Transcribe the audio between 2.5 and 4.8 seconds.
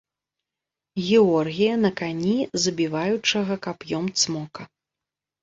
забіваючага кап'ём цмока.